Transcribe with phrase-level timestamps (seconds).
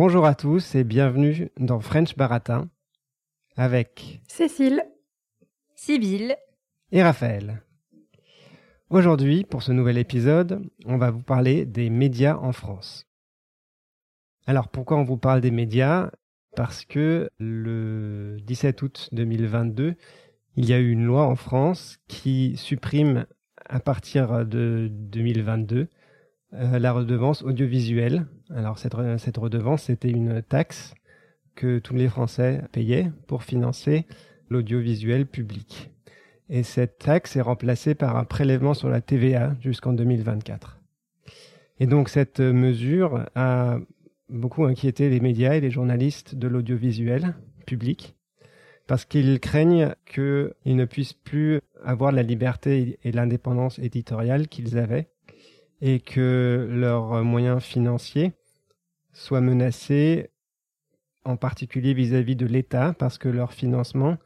[0.00, 2.70] Bonjour à tous et bienvenue dans French Baratin
[3.56, 4.84] avec Cécile,
[5.74, 6.36] Sibylle
[6.92, 7.64] et Raphaël.
[8.90, 13.08] Aujourd'hui, pour ce nouvel épisode, on va vous parler des médias en France.
[14.46, 16.12] Alors pourquoi on vous parle des médias?
[16.54, 19.96] Parce que le 17 août 2022,
[20.54, 23.26] il y a eu une loi en France qui supprime
[23.68, 25.88] à partir de 2022
[26.52, 28.28] euh, la redevance audiovisuelle.
[28.54, 28.94] Alors cette,
[29.36, 30.94] redevance, c'était une taxe
[31.54, 34.06] que tous les Français payaient pour financer
[34.48, 35.90] l'audiovisuel public.
[36.48, 40.80] Et cette taxe est remplacée par un prélèvement sur la TVA jusqu'en 2024.
[41.80, 43.78] Et donc cette mesure a
[44.30, 47.34] beaucoup inquiété les médias et les journalistes de l'audiovisuel
[47.66, 48.16] public
[48.86, 55.08] parce qu'ils craignent qu'ils ne puissent plus avoir la liberté et l'indépendance éditoriale qu'ils avaient
[55.80, 58.32] et que leurs moyens financiers
[59.12, 60.30] soient menacés,
[61.24, 64.16] en particulier vis-à-vis de l'État, parce que leur financement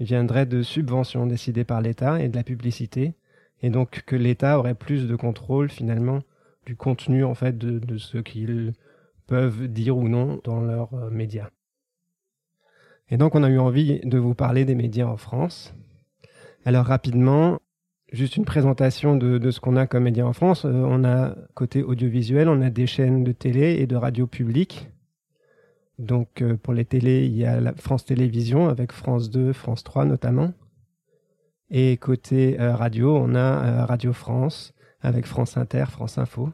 [0.00, 3.14] viendrait de subventions décidées par l'État et de la publicité,
[3.62, 6.20] et donc que l'État aurait plus de contrôle finalement
[6.66, 8.72] du contenu en fait de, ce qu'ils
[9.26, 11.48] peuvent dire ou non dans leurs euh, médias.
[13.08, 15.74] Et donc on a eu envie de vous parler des médias en France.
[16.64, 17.60] Alors rapidement,
[18.12, 20.64] juste une présentation de, ce qu'on a comme médias en France.
[20.64, 24.88] Euh, on a côté audiovisuel, on a des chaînes de télé et de radio publique.
[25.98, 29.82] Donc euh, pour les télés, il y a la France Télévisions avec France 2, France
[29.84, 30.52] 3 notamment.
[31.70, 36.50] Et côté euh, radio, on a Radio France avec France Inter, France Info.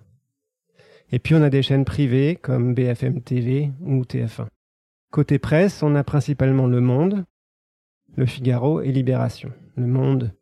[1.11, 4.47] Et puis on a des chaînes privées comme BFM TV ou TF1.
[5.11, 7.27] Côté presse, on a principalement Le Monde,
[8.17, 9.53] Le Figaro et Libération.
[9.77, 10.33] Le Monde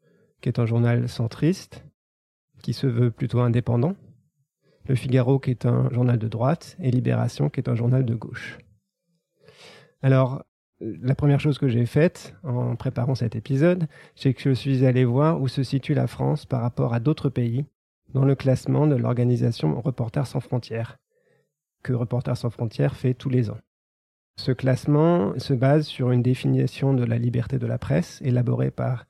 [0.40, 1.84] qui est un journal centriste,
[2.62, 3.94] qui se veut plutôt indépendant.
[4.88, 8.14] Le Figaro, qui est un journal de droite, et Libération, qui est un journal de
[8.14, 8.58] gauche.
[10.02, 10.42] Alors,
[10.80, 15.04] la première chose que j'ai faite en préparant cet épisode, c'est que je suis allé
[15.04, 17.66] voir où se situe la France par rapport à d'autres pays
[18.14, 20.98] dans le classement de l'organisation Reporters sans frontières,
[21.82, 23.58] que Reporters sans frontières fait tous les ans.
[24.36, 29.04] Ce classement se base sur une définition de la liberté de la presse élaborée par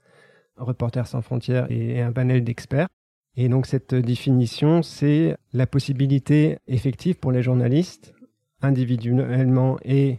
[0.61, 2.89] Reporters sans frontières et un panel d'experts.
[3.37, 8.15] Et donc cette définition, c'est la possibilité effective pour les journalistes,
[8.61, 10.19] individuellement et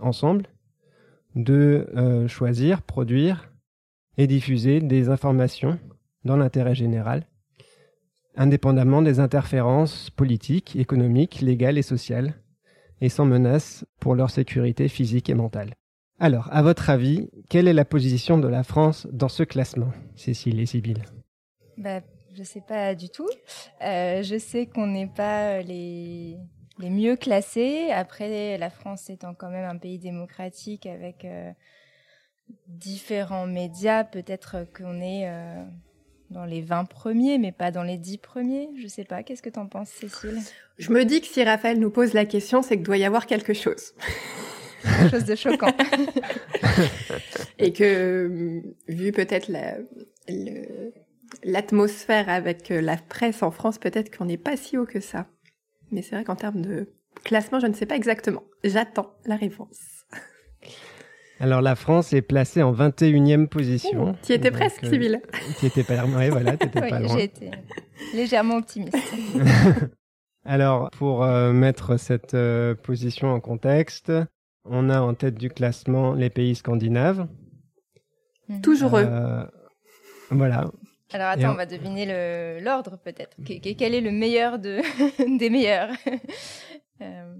[0.00, 0.46] ensemble,
[1.34, 3.52] de euh, choisir, produire
[4.16, 5.78] et diffuser des informations
[6.24, 7.26] dans l'intérêt général,
[8.36, 12.34] indépendamment des interférences politiques, économiques, légales et sociales,
[13.00, 15.74] et sans menace pour leur sécurité physique et mentale.
[16.22, 20.60] Alors, à votre avis, quelle est la position de la France dans ce classement, Cécile
[20.60, 21.02] et Sybille?
[21.76, 22.00] Bah,
[22.32, 23.28] Je ne sais pas du tout.
[23.84, 26.38] Euh, je sais qu'on n'est pas les,
[26.78, 27.90] les mieux classés.
[27.90, 31.50] Après, la France étant quand même un pays démocratique avec euh,
[32.68, 35.64] différents médias, peut-être qu'on est euh,
[36.30, 38.68] dans les 20 premiers, mais pas dans les 10 premiers.
[38.78, 39.24] Je ne sais pas.
[39.24, 40.38] Qu'est-ce que tu en penses, Cécile?
[40.78, 43.26] Je me dis que si Raphaël nous pose la question, c'est que doit y avoir
[43.26, 43.94] quelque chose.
[44.82, 45.72] quelque chose de choquant.
[47.58, 49.50] et que, vu peut-être
[51.44, 55.26] l'atmosphère avec euh, la presse en France, peut-être qu'on n'est pas si haut que ça.
[55.90, 56.88] Mais c'est vrai qu'en termes de
[57.24, 58.44] classement, je ne sais pas exactement.
[58.64, 59.78] J'attends la réponse.
[61.42, 64.14] Alors la France est placée en 21e position.
[64.22, 65.20] Tu étais presque, civil.
[65.58, 67.16] Tu étais pas, ouais, voilà, étais pas loin.
[67.16, 67.50] J'ai été
[68.14, 68.96] légèrement optimiste.
[70.44, 74.12] Alors pour euh, mettre cette euh, position en contexte,
[74.64, 77.26] on a en tête du classement les pays scandinaves.
[78.48, 78.60] Mhm.
[78.62, 79.06] Toujours eux.
[79.06, 79.44] Euh,
[80.30, 80.70] voilà.
[81.12, 81.56] Alors attends, on...
[81.56, 83.36] va deviner l'ordre peut-être.
[83.44, 84.80] Quel est le meilleur de...
[85.38, 85.90] des meilleurs?
[87.00, 87.36] Euh,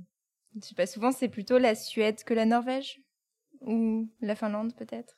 [0.56, 3.00] Je sais pas, souvent c'est plutôt la Suède que la Norvège?
[3.60, 5.14] Ou la Finlande peut-être?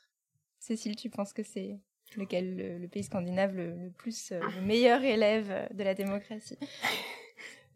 [0.58, 1.81] Cécile, tu penses que c'est
[2.19, 6.58] lequel le, pays scandinave le, plus, euh, le meilleur élève de la démocratie?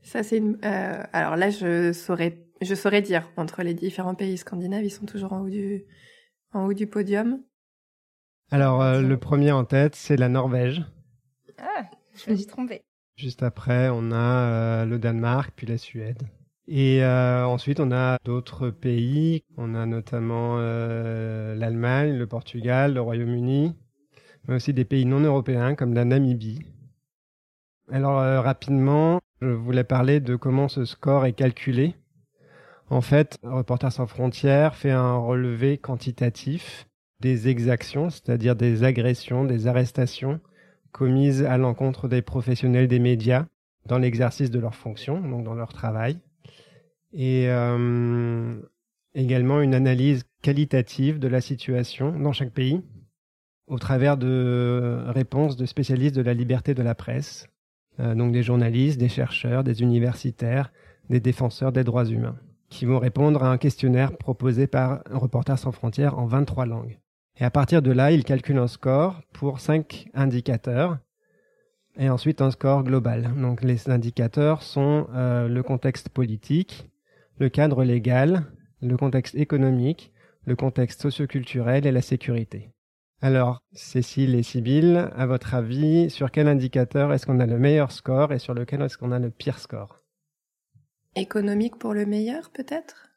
[0.08, 4.84] Ça c'est euh, alors là je saurais je saurais dire entre les différents pays scandinaves,
[4.84, 5.84] ils sont toujours en haut du,
[6.52, 7.42] en haut du podium.
[8.50, 10.82] Alors, euh, le premier en tête, c'est la Norvège.
[11.58, 11.84] Ah,
[12.14, 12.80] je me suis trompée.
[13.16, 16.22] Juste après, on a euh, le Danemark, puis la Suède.
[16.66, 19.42] Et euh, ensuite, on a d'autres pays.
[19.58, 23.74] On a notamment l'Allemagne, le Portugal, le Royaume-Uni,
[24.46, 26.60] mais aussi des pays non européens comme la Namibie.
[27.90, 31.94] Alors, rapidement, je voulais parler de comment ce score est calculé.
[32.90, 36.86] En fait, Reporters sans frontières fait un relevé quantitatif
[37.20, 40.40] des exactions, c'est-à-dire des agressions, des arrestations
[40.92, 43.46] commises à l'encontre des professionnels des médias
[43.86, 46.18] dans l'exercice de leurs fonctions, donc dans leur travail.
[47.12, 48.60] et euh,
[49.14, 52.82] également une analyse qualitative de la situation dans chaque pays
[53.66, 57.46] au travers de réponses de spécialistes de la liberté de la presse,
[58.00, 60.72] euh, donc des journalistes, des chercheurs, des universitaires,
[61.10, 62.36] des défenseurs des droits humains,
[62.68, 66.98] qui vont répondre à un questionnaire proposé par Reporters sans frontières en 23 langues.
[67.40, 70.98] Et à partir de là, ils calculent un score pour cinq indicateurs
[71.96, 73.30] et ensuite un score global.
[73.36, 76.88] Donc les indicateurs sont euh, le contexte politique,
[77.38, 78.44] le cadre légal,
[78.80, 80.12] le contexte économique,
[80.44, 82.70] le contexte socioculturel et la sécurité.
[83.20, 87.90] Alors, Cécile et Sybille, à votre avis, sur quel indicateur est-ce qu'on a le meilleur
[87.90, 90.00] score et sur lequel est-ce qu'on a le pire score?
[91.16, 93.10] Économique pour le meilleur, peut-être?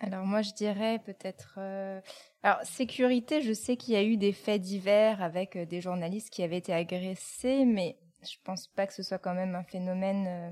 [0.00, 1.56] Alors moi, je dirais peut-être...
[1.58, 2.00] Euh,
[2.42, 6.30] alors, sécurité, je sais qu'il y a eu des faits divers avec euh, des journalistes
[6.30, 10.26] qui avaient été agressés, mais je pense pas que ce soit quand même un phénomène
[10.26, 10.50] euh,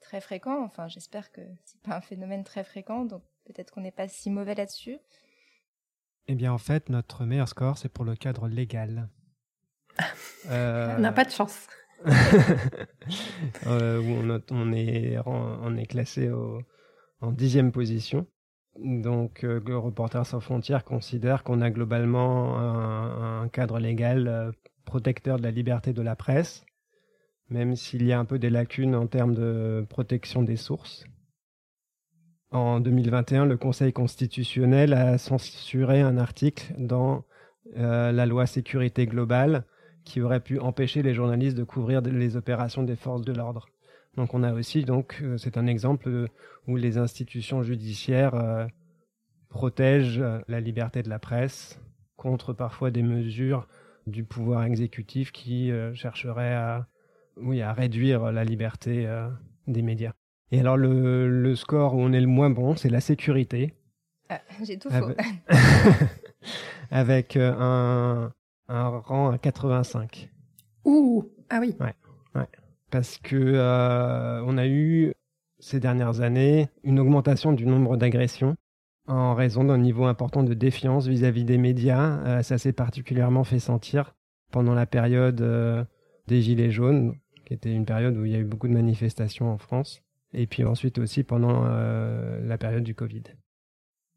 [0.00, 0.64] très fréquent.
[0.64, 4.28] Enfin, j'espère que c'est pas un phénomène très fréquent, donc peut-être qu'on n'est pas si
[4.28, 4.98] mauvais là-dessus.
[6.28, 9.08] Eh bien, en fait, notre meilleur score, c'est pour le cadre légal.
[10.50, 11.66] Euh, on n'a pas de chance.
[13.66, 16.60] euh, on, on, est, on est classé au,
[17.20, 18.26] en dixième position.
[18.78, 24.52] Donc, euh, le Reporters sans frontières considère qu'on a globalement un, un cadre légal euh,
[24.84, 26.64] protecteur de la liberté de la presse,
[27.50, 31.04] même s'il y a un peu des lacunes en termes de protection des sources.
[32.50, 37.24] En 2021, le Conseil constitutionnel a censuré un article dans
[37.76, 39.64] euh, la loi sécurité globale
[40.04, 43.68] qui aurait pu empêcher les journalistes de couvrir les opérations des forces de l'ordre.
[44.16, 46.28] Donc on a aussi donc euh, c'est un exemple
[46.66, 48.66] où les institutions judiciaires euh,
[49.48, 51.80] protègent euh, la liberté de la presse
[52.16, 53.66] contre parfois des mesures
[54.06, 56.86] du pouvoir exécutif qui euh, chercheraient à
[57.36, 59.28] oui à réduire la liberté euh,
[59.66, 60.12] des médias.
[60.50, 63.74] Et alors le, le, score où on est le moins bon, c'est la sécurité.
[64.28, 65.12] Ah, J'ai tout faux.
[66.90, 68.32] Avec euh, un,
[68.68, 70.30] un rang à 85.
[70.84, 71.76] Ouh, ah oui.
[71.80, 71.94] Ouais,
[72.34, 72.46] ouais.
[72.90, 75.12] Parce que euh, on a eu
[75.58, 78.56] ces dernières années une augmentation du nombre d'agressions
[79.06, 82.18] en raison d'un niveau important de défiance vis-à-vis -vis des médias.
[82.26, 84.14] Euh, ça s'est particulièrement fait sentir
[84.50, 85.84] pendant la période euh,
[86.26, 87.14] des Gilets jaunes,
[87.46, 90.02] qui était une période où il y a eu beaucoup de manifestations en France
[90.32, 93.22] et puis ensuite aussi pendant euh, la période du Covid.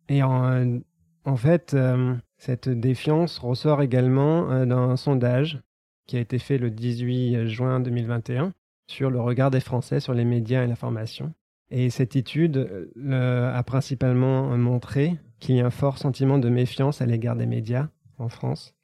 [0.09, 5.61] Et en, fait, euh, cette défiance ressort également euh, d'un sondage
[6.07, 8.53] qui a été fait le 18 juin 2021
[8.87, 11.33] sur le regard des Français sur les médias et l'information.
[11.69, 17.05] Et cette étude a principalement montré qu'il y a un fort sentiment de méfiance à
[17.05, 17.87] l'égard des médias
[18.17, 18.75] en France,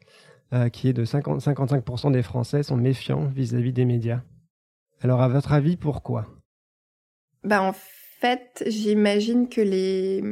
[0.72, 4.22] qui est de 50, 55% des Français sont méfiants vis-à-vis -vis des médias.
[5.02, 6.37] Alors, à votre avis, pourquoi?
[7.44, 10.24] Bah en fait, j'imagine que les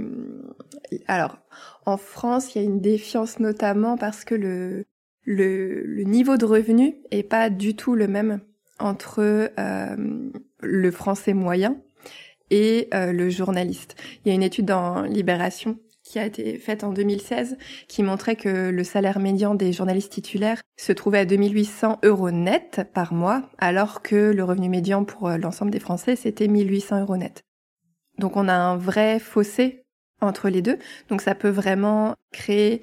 [1.07, 1.37] alors
[1.85, 4.85] en France, il y a une défiance notamment parce que le
[5.23, 8.41] le, le niveau de revenu est pas du tout le même
[8.79, 10.29] entre euh,
[10.59, 11.77] le français moyen
[12.51, 13.95] et euh, le journaliste.
[14.23, 17.57] Il y a une étude dans Libération qui a été faite en 2016
[17.89, 22.87] qui montrait que le salaire médian des journalistes titulaires se trouvait à 2800 euros net
[22.93, 27.17] par mois, alors que le revenu médian pour euh, l'ensemble des Français, c'était 1800 euros
[27.17, 27.41] net.
[28.19, 29.83] Donc on a un vrai fossé
[30.21, 30.77] entre les deux.
[31.09, 32.81] Donc ça peut vraiment créer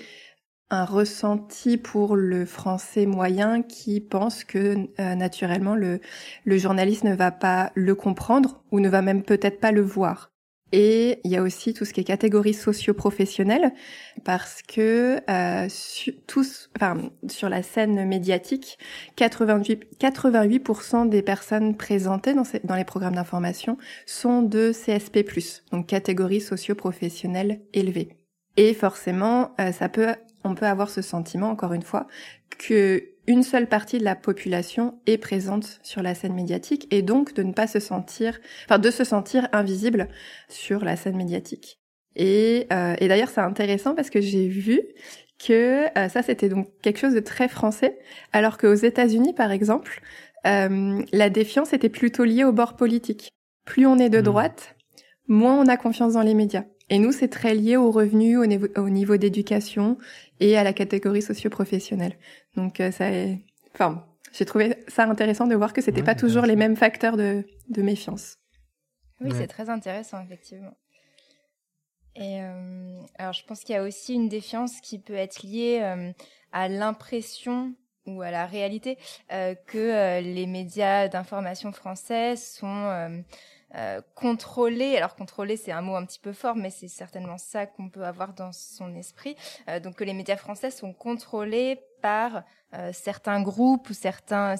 [0.70, 6.00] un ressenti pour le français moyen qui pense que euh, naturellement le,
[6.44, 10.31] le journaliste ne va pas le comprendre ou ne va même peut-être pas le voir.
[10.72, 13.72] Et il y a aussi tout ce qui est catégorie socio-professionnelle,
[14.24, 15.68] parce que euh,
[16.26, 18.78] tous, enfin, sur la scène médiatique,
[19.16, 23.76] 88, 88% des personnes présentées dans les programmes d'information
[24.06, 25.24] sont de CSP+,
[25.70, 28.16] donc catégorie socio-professionnelle élevée.
[28.56, 30.08] Et forcément, euh, ça peut,
[30.44, 32.06] on peut avoir ce sentiment, encore une fois,
[32.58, 37.34] que une seule partie de la population est présente sur la scène médiatique et donc
[37.34, 40.08] de ne pas se sentir, enfin de se sentir invisible
[40.48, 41.78] sur la scène médiatique.
[42.16, 44.80] Et, euh, et d'ailleurs c'est intéressant parce que j'ai vu
[45.38, 47.98] que euh, ça c'était donc quelque chose de très français,
[48.32, 50.02] alors qu'aux États-Unis par exemple,
[50.46, 53.30] euh, la défiance était plutôt liée au bord politique.
[53.64, 54.74] Plus on est de droite,
[55.28, 56.64] moins on a confiance dans les médias.
[56.90, 59.96] Et nous, c'est très lié aux revenus, au niveau, au niveau d'éducation
[60.42, 62.18] et à la catégorie socio-professionnelle.
[62.56, 63.38] Donc euh, ça est...
[63.74, 67.16] Enfin, j'ai trouvé ça intéressant de voir que c'était ouais, pas toujours les mêmes facteurs
[67.16, 68.38] de, de méfiance.
[69.20, 69.38] Oui, ouais.
[69.38, 70.74] c'est très intéressant, effectivement.
[72.16, 75.80] Et euh, alors, je pense qu'il y a aussi une défiance qui peut être liée
[75.82, 76.12] euh,
[76.50, 77.74] à l'impression
[78.06, 78.98] ou à la réalité
[79.32, 83.22] euh, que euh, les médias d'information français sont
[83.74, 87.66] euh, contrôler, alors contrôler c'est un mot un petit peu fort, mais c'est certainement ça
[87.66, 89.36] qu'on peut avoir dans son esprit,
[89.68, 92.42] euh, donc que les médias français sont contrôlés par
[92.74, 94.56] euh, certains groupes ou certains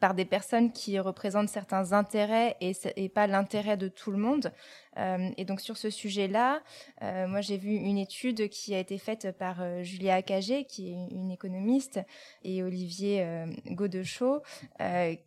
[0.00, 4.52] par des personnes qui représentent certains intérêts et, pas l'intérêt de tout le monde.
[4.98, 6.60] Euh, et donc sur ce sujet-là,
[7.02, 11.14] euh, moi j'ai vu une étude qui a été faite par Julia Acagé, qui est
[11.14, 12.00] une économiste,
[12.42, 13.24] et Olivier
[13.70, 14.42] Godechaux,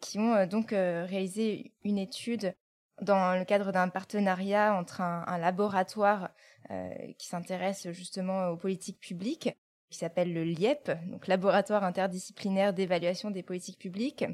[0.01, 2.53] qui ont donc réalisé une étude
[3.01, 6.29] dans le cadre d'un partenariat entre un, laboratoire
[6.71, 9.49] euh, qui s'intéresse justement aux politiques publiques,
[9.89, 14.25] qui s'appelle le LIEP, donc Laboratoire interdisciplinaire d'évaluation des politiques publiques,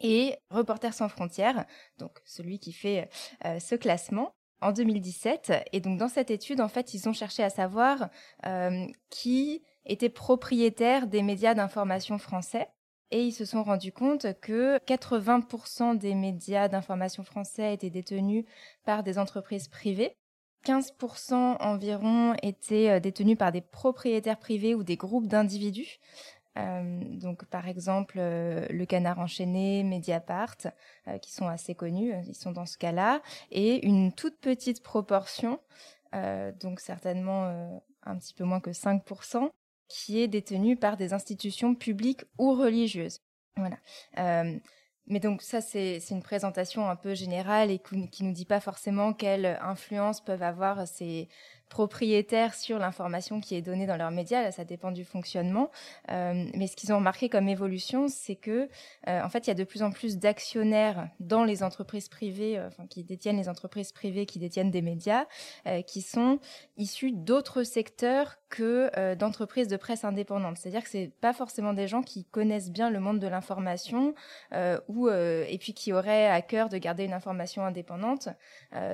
[0.00, 1.64] et Reporters sans frontières,
[1.98, 3.08] donc celui qui fait
[3.44, 5.52] euh, ce classement en 2017.
[5.72, 8.08] Et donc dans cette étude, en fait, ils ont cherché à savoir
[8.44, 12.68] euh, qui était propriétaire des médias d'information français.
[13.10, 18.44] Et ils se sont rendus compte que 80% des médias d'information français étaient détenus
[18.84, 20.16] par des entreprises privées.
[20.66, 25.98] 15% environ étaient euh, détenus par des propriétaires privés ou des groupes d'individus.
[26.58, 30.56] Euh, donc, par exemple, euh, le Canard enchaîné, Mediapart,
[31.22, 33.22] qui sont assez connus, ils sont dans ce cas-là,
[33.52, 35.60] et une toute petite proportion,
[36.60, 39.50] donc certainement un petit peu moins que 5%,
[39.88, 43.20] qui est détenue par des institutions publiques ou religieuses.
[43.56, 43.76] Voilà.
[44.18, 44.58] Euh,
[45.08, 49.12] mais donc ça, c'est une présentation un peu générale et qui nous dit pas forcément
[49.12, 51.28] quelle influence peuvent avoir ces,
[51.68, 54.42] propriétaires sur l'information qui est donnée dans leurs médias.
[54.42, 55.70] Là, ça dépend du fonctionnement.
[56.10, 58.68] Euh, mais ce qu'ils ont remarqué comme évolution, c'est que,
[59.08, 62.60] euh, en fait, il y a de plus en plus d'actionnaires dans les entreprises privées,
[62.60, 65.26] enfin, qui détiennent les entreprises privées, qui détiennent des médias,
[65.86, 66.38] qui sont
[66.76, 70.58] issus d'autres secteurs que euh, d'entreprises de presse indépendantes.
[70.58, 74.14] C'est-à-dire que c'est pas forcément des gens qui connaissent bien le monde de l'information
[74.88, 78.28] ou et puis qui auraient à cœur de garder une information indépendante.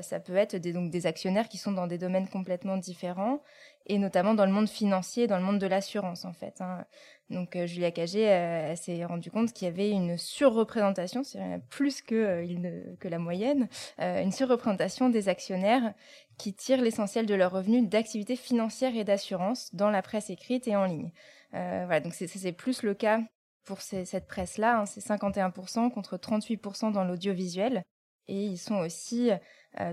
[0.00, 3.42] ça peut être des, donc des actionnaires qui sont dans des domaines complètement différents,
[3.86, 6.60] et notamment dans le monde financier, dans le monde de l'assurance en fait.
[6.60, 6.84] Hein.
[7.32, 12.02] Donc euh, Julia Cagé euh, s'est rendu compte qu'il y avait une surreprésentation, c'est plus
[12.02, 15.94] que, euh, que la moyenne, une surreprésentation des actionnaires
[16.38, 20.76] qui tirent l'essentiel de leurs revenus d'activités financières et d'assurance dans la presse écrite et
[20.76, 21.12] en ligne.
[21.52, 23.20] voilà, donc c'est plus le cas
[23.64, 27.82] pour cette presse-là, hein, c'est 51% contre 38% dans l'audiovisuel.
[28.28, 29.30] Et ils sont aussi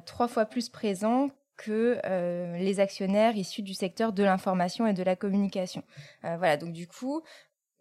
[0.06, 1.30] trois fois plus présents
[1.60, 5.84] que euh, les actionnaires issus du secteur de l'information et de la communication.
[6.24, 7.22] Euh, voilà, donc du coup,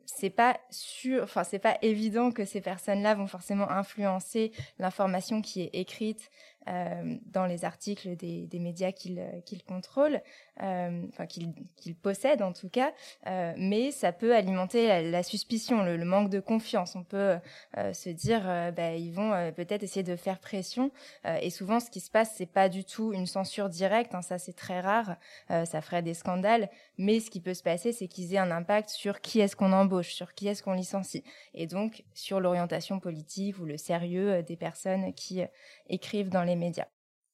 [0.05, 5.63] c'est pas sûr, enfin c'est pas évident que ces personnes-là vont forcément influencer l'information qui
[5.63, 6.31] est écrite
[7.27, 10.21] dans les articles des, médias qu'ils qu'ils contrôlent,
[10.63, 12.93] euh, enfin qu'ils possèdent en tout cas,
[13.27, 16.97] euh, mais ça peut alimenter la, suspicion, le, manque de confiance.
[16.97, 17.37] On peut
[17.77, 20.91] euh, se dire, euh, bah, ils vont euh, peut-être essayer de faire pression,
[21.41, 24.39] et souvent ce qui se passe, c'est pas du tout une censure directe, hein, ça
[24.39, 25.17] c'est très rare,
[25.49, 28.89] ça ferait des scandales, mais ce qui peut se passer, c'est qu'ils aient un impact
[28.89, 33.59] sur qui est-ce qu'on embauche, sur qui est-ce qu'on licencie, et donc sur l'orientation politique
[33.59, 35.43] ou le sérieux des personnes qui
[35.89, 36.57] écrivent dans les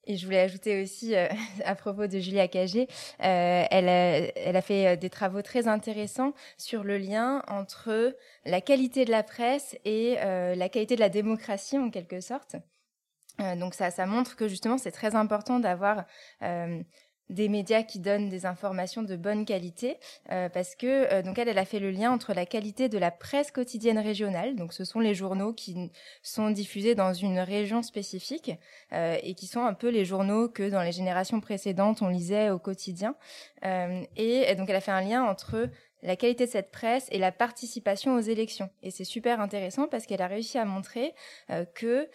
[0.06, 1.28] Et je voulais ajouter aussi, euh,
[1.64, 2.88] à propos de Julia Cagé,
[3.22, 8.14] euh, elle, a, fait euh, des travaux très intéressants sur le lien entre
[8.44, 12.56] la qualité de la presse et la qualité de la démocratie, en quelque sorte.
[13.58, 16.04] Donc ça montre que justement, c'est très important d'avoir
[17.30, 19.98] des médias qui donnent des informations de bonne qualité
[20.30, 22.98] euh, parce que euh, donc elle elle a fait le lien entre la qualité de
[22.98, 25.90] la presse quotidienne régionale donc ce sont les journaux qui
[26.22, 28.52] sont diffusés dans une région spécifique
[28.92, 32.50] euh, et qui sont un peu les journaux que dans les générations précédentes on lisait
[32.50, 33.16] au quotidien.
[33.64, 35.68] Euh, et, donc elle a fait un lien entre
[36.02, 38.70] la qualité de cette presse et la participation aux élections.
[38.82, 41.14] Et c'est super intéressant parce qu'elle a réussi à montrer
[41.50, 42.08] euh, que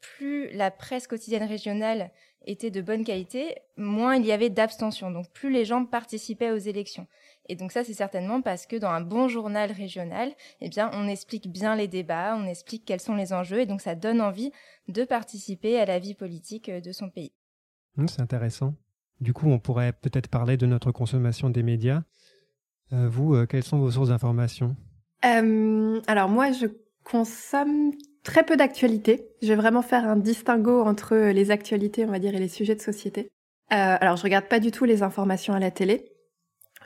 [0.00, 2.10] plus la presse quotidienne régionale
[2.46, 5.10] était de bonne qualité, moins il y avait d'abstention.
[5.10, 7.06] Donc plus les gens participaient aux élections.
[7.48, 11.08] Et donc ça, c'est certainement parce que dans un bon journal régional, eh bien, on
[11.08, 14.52] explique bien les débats, on explique quels sont les enjeux, et donc ça donne envie
[14.88, 17.32] de participer à la vie politique de son pays.
[17.96, 18.74] Mmh, c'est intéressant.
[19.20, 22.02] Du coup, on pourrait peut-être parler de notre consommation des médias.
[22.92, 24.76] Euh, vous, euh, quelles sont vos sources d'information
[25.24, 26.66] euh, Alors moi, je
[27.10, 29.28] consomme très peu d'actualités.
[29.42, 32.74] Je vais vraiment faire un distinguo entre les actualités, on va dire, et les sujets
[32.74, 33.30] de société.
[33.72, 36.12] Euh, alors, je regarde pas du tout les informations à la télé,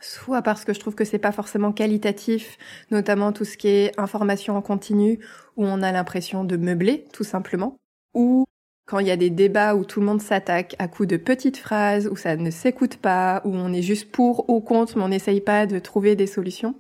[0.01, 2.59] soit parce que je trouve que c'est pas forcément qualitatif,
[2.91, 5.19] notamment tout ce qui est information en continu,
[5.57, 7.77] où on a l'impression de meubler, tout simplement,
[8.15, 8.45] ou
[8.87, 11.57] quand il y a des débats où tout le monde s'attaque à coups de petites
[11.57, 15.09] phrases, où ça ne s'écoute pas, où on est juste pour ou contre, mais on
[15.09, 16.75] n'essaye pas de trouver des solutions.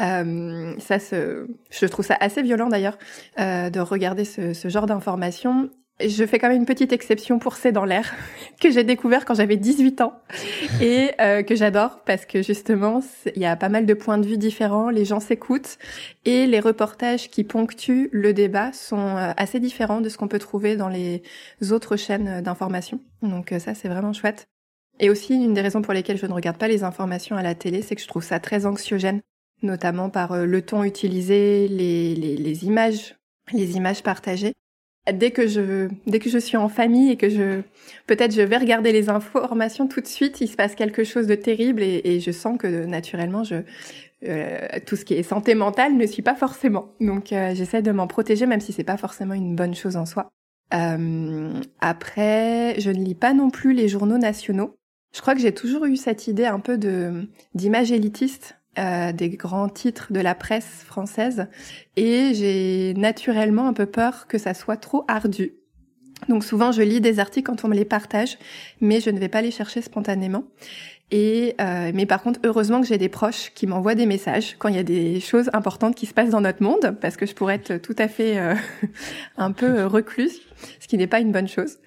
[0.00, 2.98] Euh, ça, je trouve ça assez violent d'ailleurs
[3.38, 5.70] euh, de regarder ce, ce genre d'informations.
[6.00, 8.14] je fais quand même une petite exception pour C'est dans l'air,
[8.60, 10.14] que j'ai découvert quand j'avais 18 ans
[10.80, 13.00] et euh, que j'adore parce que justement,
[13.34, 15.78] il y a pas mal de points de vue différents, les gens s'écoutent
[16.24, 20.38] et les reportages qui ponctuent le débat sont euh, assez différents de ce qu'on peut
[20.38, 21.22] trouver dans les
[21.70, 23.00] autres chaînes d'information.
[23.22, 24.46] Donc euh, ça, c'est vraiment chouette.
[24.98, 27.54] Et aussi, une des raisons pour lesquelles je ne regarde pas les informations à la
[27.54, 29.20] télé, c'est que je trouve ça très anxiogène,
[29.62, 33.16] notamment par le ton utilisé, les, les, images,
[33.52, 34.52] les images partagées
[35.12, 37.62] dès que je dès que je suis en famille et que je
[38.06, 41.34] peut-être je vais regarder les informations tout de suite, il se passe quelque chose de
[41.34, 43.56] terrible et, je sens que naturellement je
[44.26, 46.94] euh, tout ce qui est santé mentale ne suit pas forcément.
[47.00, 50.06] Donc euh, j'essaie de m'en protéger même si c'est pas forcément une bonne chose en
[50.06, 50.30] soi.
[50.74, 54.76] Euh, après, je ne lis pas non plus les journaux nationaux.
[55.14, 59.30] Je crois que j'ai toujours eu cette idée un peu de d'image élitiste euh, des
[59.30, 61.46] grands titres de la presse française
[61.96, 65.52] et j'ai naturellement un peu peur que ça soit trop ardu.
[66.28, 68.38] Donc souvent je lis des articles quand on me les partage,
[68.80, 70.44] mais je ne vais pas les chercher spontanément.
[71.12, 74.68] Et euh, mais par contre, heureusement que j'ai des proches qui m'envoient des messages quand
[74.68, 77.34] il y a des choses importantes qui se passent dans notre monde, parce que je
[77.34, 78.54] pourrais être tout à fait euh,
[79.36, 80.40] un peu recluse,
[80.80, 81.78] ce qui n'est pas une bonne chose.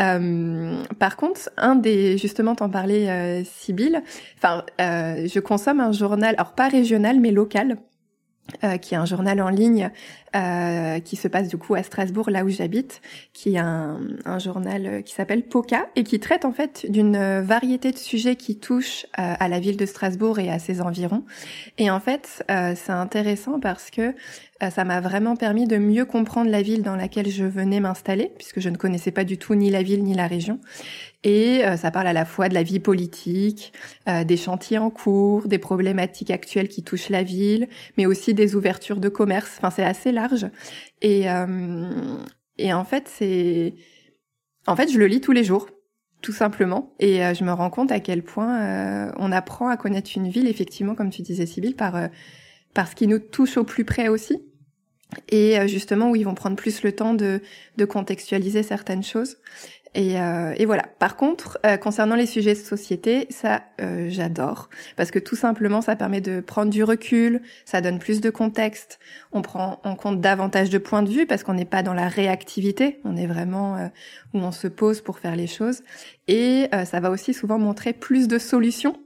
[0.00, 4.02] Euh, par contre, un des justement, t'en parlais, euh, Sibylle.
[4.38, 7.76] Enfin, euh, je consomme un journal, alors pas régional mais local,
[8.64, 9.90] euh, qui est un journal en ligne
[10.36, 13.00] euh, qui se passe du coup à Strasbourg, là où j'habite,
[13.32, 17.40] qui est un, un journal euh, qui s'appelle POCA et qui traite en fait d'une
[17.40, 21.24] variété de sujets qui touchent euh, à la ville de Strasbourg et à ses environs.
[21.78, 24.14] Et en fait, euh, c'est intéressant parce que
[24.70, 28.60] ça m'a vraiment permis de mieux comprendre la ville dans laquelle je venais m'installer, puisque
[28.60, 30.60] je ne connaissais pas du tout ni la ville ni la région.
[31.24, 33.72] Et euh, ça parle à la fois de la vie politique,
[34.08, 38.54] euh, des chantiers en cours, des problématiques actuelles qui touchent la ville, mais aussi des
[38.54, 39.56] ouvertures de commerce.
[39.58, 40.46] Enfin, c'est assez large.
[41.02, 42.16] Et, euh,
[42.56, 43.74] et en fait, c'est,
[44.66, 45.68] en fait, je le lis tous les jours,
[46.22, 46.94] tout simplement.
[46.98, 50.94] Et je me rends compte à quel point on apprend à connaître une ville, effectivement,
[50.94, 52.08] comme tu disais, Sybille, par par
[52.84, 54.42] ce qui nous touche au plus près aussi
[55.28, 57.40] et justement où ils vont prendre plus le temps de,
[57.76, 59.36] de contextualiser certaines choses.
[59.96, 60.84] Et, euh, et, voilà.
[60.98, 65.80] Par contre, euh, concernant les sujets de société, ça, euh, j'adore parce que tout simplement,
[65.80, 68.98] ça permet de prendre du recul, ça donne plus de contexte,
[69.32, 72.08] on prend en compte davantage de points de vue parce qu'on n'est pas dans la
[72.08, 73.88] réactivité, on est vraiment euh,
[74.34, 75.82] où on se pose pour faire les choses,
[76.28, 78.98] et euh, ça va aussi souvent montrer plus de solutions.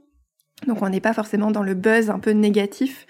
[0.67, 3.07] Donc on n'est pas forcément dans le buzz un peu négatif,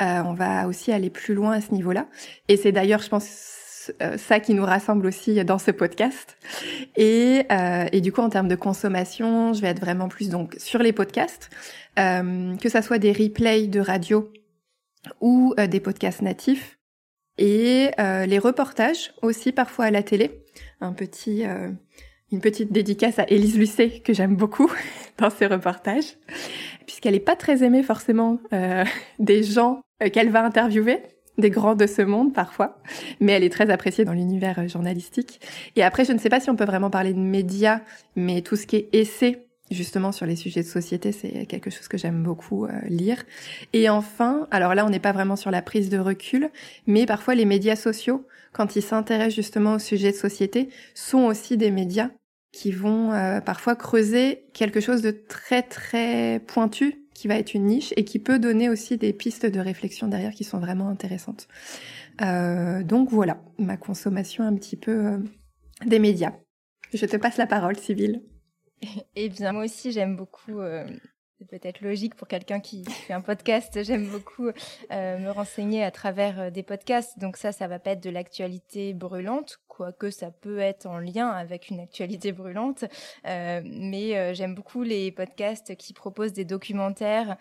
[0.00, 2.06] euh, on va aussi aller plus loin à ce niveau-là.
[2.48, 6.36] Et c'est d'ailleurs, je pense, euh, ça qui nous rassemble aussi dans ce podcast.
[6.96, 10.54] Et, euh, et du coup, en termes de consommation, je vais être vraiment plus donc
[10.58, 11.50] sur les podcasts,
[11.98, 14.32] euh, que ça soit des replays de radio
[15.20, 16.78] ou euh, des podcasts natifs,
[17.36, 20.42] et euh, les reportages aussi parfois à la télé.
[20.80, 21.44] Un petit,
[22.32, 24.70] une petite dédicace à Élise Lucet que j'aime beaucoup
[25.18, 26.16] dans ses reportages,
[26.86, 28.38] puisqu'elle n'est pas très aimée forcément
[29.18, 31.00] des gens qu'elle va interviewer
[31.38, 32.78] des grands de ce monde parfois,
[33.20, 35.40] mais elle est très appréciée dans l'univers euh, journalistique.
[35.76, 37.80] Et après, je ne sais pas si on peut vraiment parler de médias,
[38.16, 41.88] mais tout ce qui est essai justement sur les sujets de société, c'est quelque chose
[41.88, 43.22] que j'aime beaucoup euh, lire.
[43.72, 46.50] Et enfin, alors là, on n'est pas vraiment sur la prise de recul,
[46.86, 51.56] mais parfois les médias sociaux, quand ils s'intéressent justement aux sujets de société, sont aussi
[51.56, 52.10] des médias
[52.52, 57.66] qui vont euh, parfois creuser quelque chose de très très pointu qui va être une
[57.66, 61.48] niche et qui peut donner aussi des pistes de réflexion derrière qui sont vraiment intéressantes.
[62.20, 65.18] Euh, donc voilà, ma consommation un petit peu euh,
[65.86, 66.34] des médias.
[66.92, 68.22] Je te passe la parole, Sybille.
[69.14, 70.84] Eh bien, moi aussi, j'aime beaucoup euh,
[71.42, 73.82] c'est peut-être logique pour quelqu'un qui fait un podcast.
[73.82, 74.48] J'aime beaucoup
[74.92, 77.18] euh, me renseigner à travers euh, des podcasts.
[77.18, 81.28] Donc ça, ça va pas être de l'actualité brûlante, quoique ça peut être en lien
[81.28, 82.84] avec une actualité brûlante.
[83.26, 87.36] Euh, mais j'aime beaucoup les podcasts qui proposent des documentaires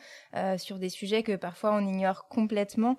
[0.57, 2.97] sur des sujets que parfois on ignore complètement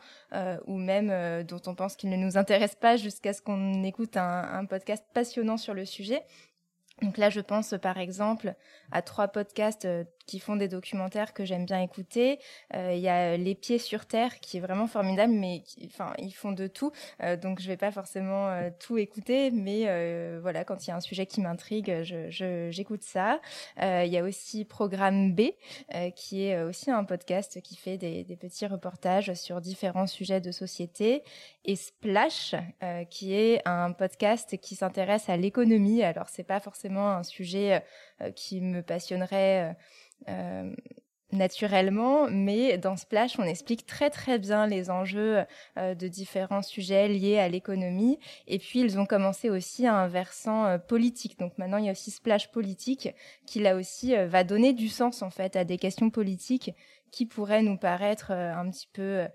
[0.66, 4.42] ou même dont on pense qu'ils ne nous intéressent pas jusqu'à ce qu'on écoute un,
[4.52, 6.22] un podcast passionnant sur le sujet.
[7.00, 8.54] Donc là, je pense par exemple
[8.90, 9.88] à trois podcasts
[10.26, 12.38] qui font des documentaires que j'aime bien écouter.
[12.74, 16.32] Euh, il y a Les Pieds sur Terre qui est vraiment formidable, mais enfin ils
[16.32, 20.64] font de tout, euh, donc je vais pas forcément euh, tout écouter, mais euh, voilà
[20.64, 23.40] quand il y a un sujet qui m'intrigue, j'écoute ça.
[23.80, 25.50] Euh, il y a aussi Programme B
[26.16, 30.50] qui est aussi un podcast qui fait des, des, petits reportages sur différents sujets de
[30.50, 31.22] société
[31.64, 32.54] et Splash
[33.10, 36.02] qui est un podcast qui s'intéresse à l'économie.
[36.02, 37.82] Alors c'est pas forcément un sujet
[38.30, 39.76] qui me passionnerait
[40.28, 40.74] euh,
[41.32, 45.44] naturellement, mais dans Splash, on explique très très bien les enjeux
[45.78, 48.18] euh, de différents sujets liés à l'économie.
[48.46, 51.38] Et puis, ils ont commencé aussi un versant euh, politique.
[51.38, 53.08] Donc maintenant, il y a aussi Splash politique
[53.46, 56.72] qui là aussi euh, va donner du sens en fait à des questions politiques
[57.10, 59.26] qui pourraient nous paraître un petit peu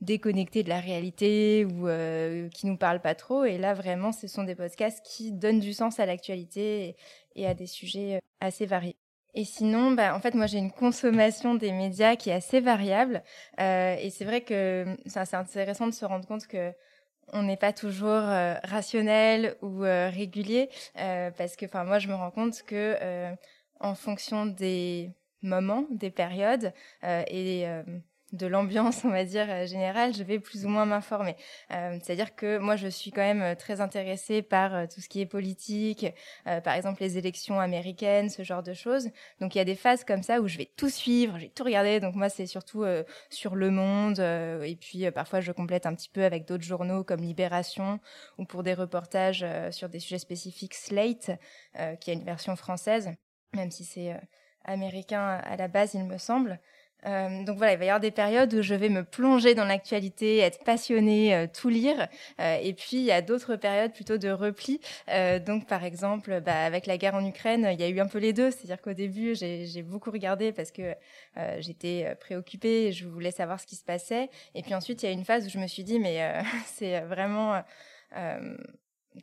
[0.00, 1.88] déconnectés de la réalité ou
[2.50, 3.44] qui nous parlent pas trop.
[3.44, 6.96] Et là, vraiment, ce sont des podcasts qui donnent du sens à l'actualité
[7.36, 8.96] et à des sujets assez variés.
[9.34, 13.22] Et sinon, bah, en fait, moi, j'ai une consommation des médias qui est assez variable.
[13.60, 16.72] Euh, et c'est vrai que c'est intéressant de se rendre compte que
[17.32, 22.08] on n'est pas toujours euh, rationnel ou euh, régulier, euh, parce que, enfin, moi, je
[22.08, 23.32] me rends compte que euh,
[23.78, 27.64] en fonction des moments, des périodes et
[28.32, 31.36] de l'ambiance, on va dire, euh, générale, je vais plus ou moins m'informer.
[31.72, 35.08] Euh, C'est-à-dire que moi, je suis quand même euh, très intéressée par euh, tout ce
[35.08, 36.06] qui est politique,
[36.46, 39.10] euh, par exemple les élections américaines, ce genre de choses.
[39.40, 41.64] Donc, il y a des phases comme ça où je vais tout suivre, j'ai tout
[41.64, 42.00] regardé.
[42.00, 44.20] Donc, moi, c'est surtout euh, sur Le Monde.
[44.20, 48.00] et puis, parfois, je complète un petit peu avec d'autres journaux comme Libération
[48.38, 51.30] ou pour des reportages sur des sujets spécifiques Slate,
[52.00, 53.10] qui a une version française,
[53.54, 54.14] même si c'est
[54.64, 56.60] américain à la base, il me semble.
[57.06, 59.64] Euh, donc voilà, il va y avoir des périodes où je vais me plonger dans
[59.64, 62.08] l'actualité, être passionnée, euh, tout lire.
[62.40, 64.80] Euh, et puis il y a d'autres périodes plutôt de repli.
[65.08, 68.06] Euh, donc par exemple, bah, avec la guerre en Ukraine, il y a eu un
[68.06, 68.50] peu les deux.
[68.50, 70.94] C'est-à-dire qu'au début, j'ai beaucoup regardé parce que
[71.36, 74.28] euh, j'étais préoccupée, et je voulais savoir ce qui se passait.
[74.54, 77.00] Et puis ensuite, il y a une phase où je me suis dit, mais c'est
[77.00, 77.62] vraiment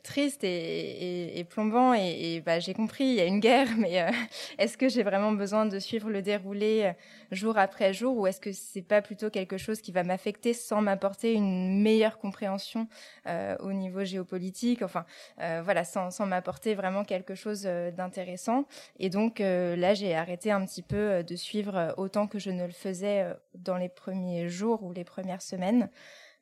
[0.02, 4.10] triste et, plombant et, bah, j'ai compris il y a une guerre mais euh,
[4.58, 6.92] est-ce que j'ai vraiment besoin de suivre le déroulé euh,
[7.30, 10.82] jour après jour ou est-ce que c'est pas plutôt quelque chose qui va m'affecter sans
[10.82, 12.86] m'apporter une meilleure compréhension
[13.26, 15.04] euh, au niveau géopolitique enfin
[15.38, 18.64] voilà sans, sans m'apporter vraiment quelque chose d'intéressant.
[18.98, 22.72] Et donc là j'ai arrêté un petit peu de suivre autant que je ne le
[22.72, 25.88] faisais dans les premiers jours ou les premières semaines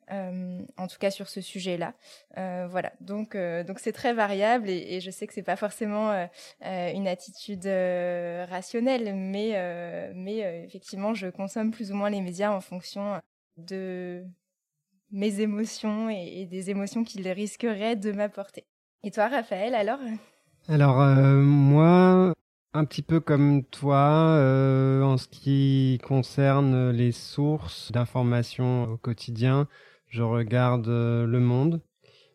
[0.09, 1.93] euh, en tout cas sur ce sujet-là.
[2.37, 6.27] Euh, voilà, donc euh, donc c'est très variable et, je sais que c'est pas forcément
[6.61, 7.67] une attitude
[8.49, 13.19] rationnelle, mais mais effectivement je consomme plus ou moins les médias en fonction
[13.57, 14.23] de
[15.11, 18.65] mes émotions et, des émotions qu'ils risqueraient de m'apporter.
[19.03, 19.99] Et toi, Raphaël, alors?
[20.69, 22.33] Alors moi,
[22.73, 24.39] un petit peu comme toi,
[25.03, 29.67] en ce qui concerne les sources d'informations au quotidien,
[30.09, 31.81] je regarde euh, Le Monde,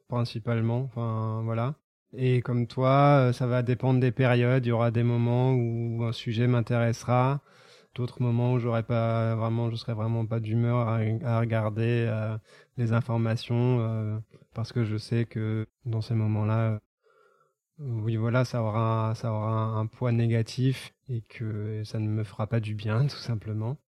[0.08, 0.82] principalement.
[0.84, 1.74] Enfin, voilà.
[2.14, 4.66] Et comme toi, euh, ça va dépendre des périodes.
[4.66, 7.40] Il y aura des moments où un sujet m'intéressera,
[7.94, 12.36] d'autres moments où j'aurais pas vraiment, je serais vraiment pas d'humeur à, regarder euh,
[12.78, 14.22] les informations
[14.54, 16.80] parce que je sais que dans ces moments-là,
[17.78, 22.24] oui, voilà, ça aura, ça aura un, un poids négatif et que ça ne me
[22.24, 23.78] fera pas du bien, tout simplement.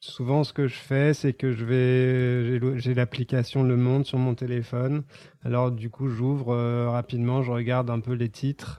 [0.00, 4.34] Souvent, ce que je fais, c'est que je vais, j'ai l'application Le Monde sur mon
[4.34, 5.04] téléphone.
[5.42, 8.78] Alors, du coup, j'ouvre euh, rapidement, je regarde un peu les titres.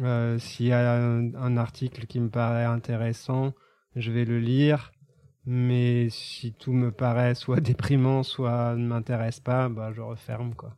[0.00, 3.54] Euh, S'il y a un, article qui me paraît intéressant,
[3.96, 4.92] je vais le lire.
[5.46, 10.76] Mais si tout me paraît soit déprimant, soit ne m'intéresse pas, bah, je referme, quoi.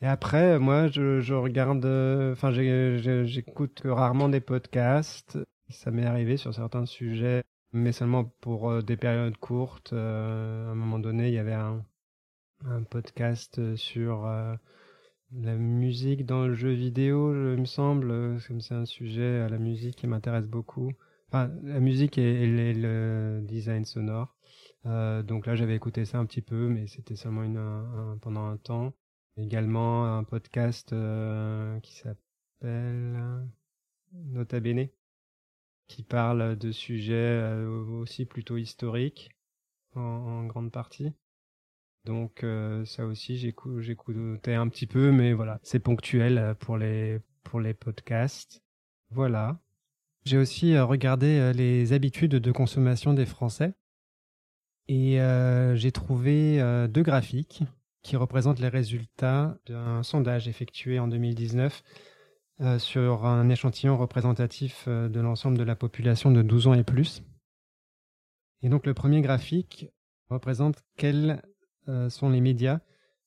[0.00, 5.38] Et après, moi, je, je regarde, euh, enfin, j'écoute rarement des podcasts.
[5.70, 9.92] Ça m'est arrivé sur certains sujets mais seulement pour euh, des périodes courtes.
[9.92, 11.84] Euh, à un moment donné, il y avait un,
[12.90, 14.54] podcast sur euh,
[15.32, 19.96] la musique dans le jeu vidéo, il me semble, comme c'est un sujet, la musique
[19.96, 20.92] qui m'intéresse beaucoup.
[21.28, 24.34] Enfin, la musique et, le design sonore.
[24.84, 28.46] Donc là, j'avais écouté ça un petit peu, mais c'était seulement une, un, un, pendant
[28.46, 28.92] un temps.
[29.36, 30.88] Également un podcast
[31.82, 33.46] qui s'appelle
[34.12, 34.88] Nota Bene,
[35.88, 37.66] qui parle de sujets euh,
[38.00, 39.30] aussi plutôt historiques
[39.94, 41.12] en, grande partie.
[42.04, 47.74] Donc euh, ça aussi j'écoutais un petit peu, mais voilà, c'est ponctuel euh, pour les
[47.74, 48.62] podcasts.
[49.10, 49.58] Voilà.
[50.24, 53.72] J'ai aussi regardé les habitudes de consommation des Français
[54.86, 55.18] et
[55.74, 56.58] j'ai trouvé
[56.90, 57.62] deux graphiques
[58.02, 61.82] qui représentent les résultats d'un sondage effectué en 2019
[62.60, 66.82] euh, sur un échantillon représentatif euh, de l'ensemble de la population de 12 ans et
[66.82, 67.22] plus.
[68.62, 69.88] Et donc le premier graphique
[70.28, 71.40] représente quels
[71.86, 72.80] euh, sont les médias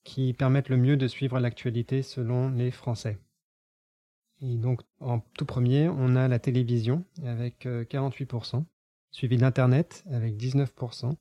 [0.04, 3.20] qui permettent le mieux de suivre l'actualité selon les Français.
[4.42, 8.66] Et donc en tout premier, on a la télévision avec 48%,
[9.12, 11.16] suivi d'Internet avec 19%,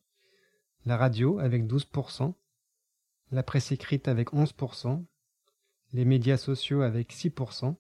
[0.84, 2.34] la radio avec 12%,
[3.30, 5.04] la presse écrite avec 11%,
[5.92, 7.76] les médias sociaux avec 6%,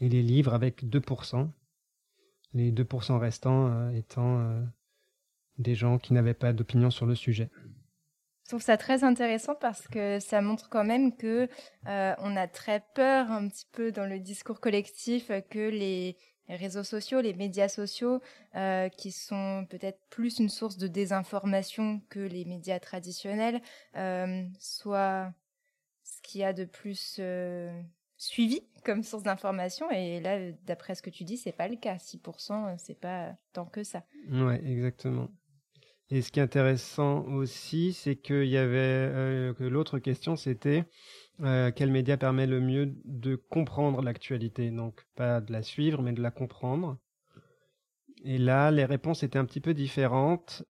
[0.00, 1.48] et les livres avec 2%,
[2.54, 4.62] les 2% restants euh, étant euh,
[5.58, 7.50] des gens qui n'avaient pas d'opinion sur le sujet.
[8.44, 11.48] Je trouve ça très intéressant parce que ça montre quand même que
[11.88, 16.16] euh, on a très peur un petit peu dans le discours collectif que les
[16.48, 18.20] réseaux sociaux, les médias sociaux,
[18.96, 23.60] qui sont peut-être plus une source de désinformation que les médias traditionnels,
[24.60, 25.34] soient
[26.04, 27.18] ce qu'il y a de plus
[28.16, 29.90] suivi comme source d'information.
[29.90, 31.96] Et là, d'après ce que tu dis, c'est pas le cas.
[31.96, 34.04] 6%, c'est pas tant que ça.
[34.30, 35.28] Ouais, exactement.
[36.08, 40.84] Et ce qui est intéressant aussi, c'est qu'il y avait euh, que l'autre question, c'était
[41.40, 46.12] euh, quel média permet le mieux de comprendre l'actualité, donc pas de la suivre, mais
[46.12, 46.98] de la comprendre.
[48.24, 50.64] Et là, les réponses étaient un petit peu différentes.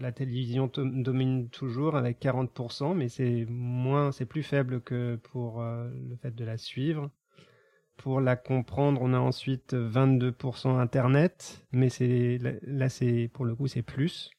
[0.00, 5.90] La télévision domine toujours avec 40%, mais c'est moins, c'est plus faible que pour euh,
[6.08, 7.10] le fait de la suivre.
[7.96, 13.66] Pour la comprendre, on a ensuite 22% Internet, mais c'est là, c'est pour le coup,
[13.66, 14.30] c'est plus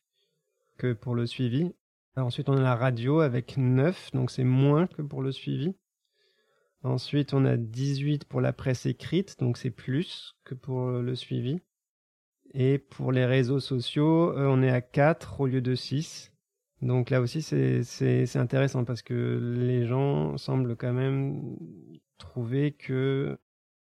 [0.78, 1.74] que pour le suivi.
[2.16, 5.76] ensuite, on a la radio avec 9, donc c'est moins que pour le suivi.
[6.84, 11.60] Ensuite, on a 18 pour la presse écrite, donc c'est plus que pour le suivi.
[12.54, 16.32] Et pour les réseaux sociaux, euh, on est à 4 au lieu de 6.
[16.82, 21.58] Donc là aussi, c'est intéressant parce que les gens semblent quand même
[22.18, 23.38] trouver que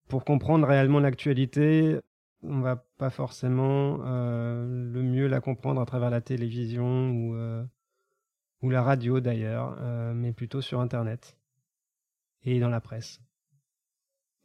[0.09, 1.99] pour comprendre réellement l'actualité,
[2.43, 7.63] on va pas forcément euh, le mieux la comprendre à travers la télévision ou, euh,
[8.61, 9.75] ou la radio d'ailleurs,
[10.13, 11.35] mais plutôt sur Internet
[12.43, 13.19] et dans la presse.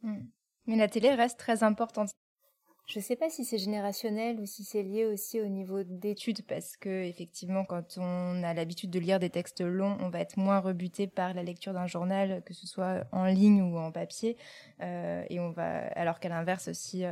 [0.01, 0.23] Hmm.
[0.65, 2.09] Mais la télé reste très importante.
[2.89, 6.41] Je ne sais pas si c'est générationnel ou si c'est lié aussi au niveau d'études,
[6.47, 10.37] parce que effectivement, quand on a l'habitude de lire des textes longs, on va être
[10.37, 14.37] moins rebuté par la lecture d'un journal, que ce soit en ligne ou en papier,
[14.81, 17.05] et on va, alors qu'à l'inverse, aussi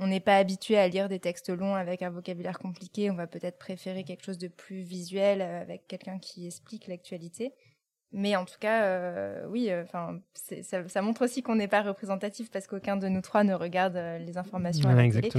[0.00, 3.26] on n'est pas habitué à lire des textes longs avec un vocabulaire compliqué, on va
[3.26, 7.52] peut-être préférer quelque chose de plus visuel euh, avec quelqu'un qui explique l'actualité.
[8.12, 12.50] Mais en tout cas, euh, oui, euh, enfin, ça, montre aussi qu'on n'est pas représentatif
[12.50, 15.30] parce qu'aucun de nous trois ne regarde les informations à la télé.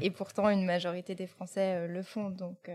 [0.00, 2.30] Et pourtant, une majorité des Français le font.
[2.30, 2.70] Donc,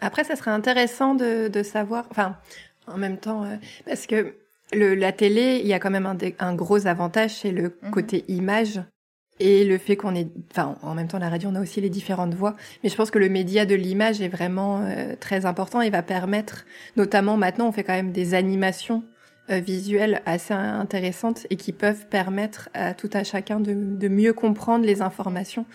[0.00, 2.36] après, ça serait intéressant de, savoir, enfin,
[2.86, 3.46] en même temps,
[3.86, 4.36] parce que
[4.74, 6.06] le, la télé, il y a quand même
[6.38, 7.90] un, gros avantage, c'est le mhm.
[7.90, 8.80] côté image
[9.40, 11.90] et le fait qu'on est, enfin, en même temps, la radio, on a aussi les
[11.90, 12.54] différentes voix.
[12.82, 16.02] Mais je pense que le média de l'image est vraiment euh, très important et va
[16.02, 16.64] permettre,
[16.96, 19.02] notamment maintenant, on fait quand même des animations
[19.48, 24.84] visuelles assez intéressantes et qui peuvent permettre à tout à chacun de, de mieux comprendre
[24.84, 25.66] les informations